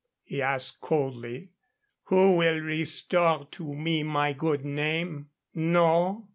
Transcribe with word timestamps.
he 0.23 0.41
asked, 0.41 0.81
coldly. 0.81 1.51
"Who 2.05 2.35
will 2.37 2.57
restore 2.59 3.45
to 3.51 3.73
me 3.75 4.01
my 4.01 4.33
good 4.33 4.65
name? 4.65 5.29
No. 5.53 6.27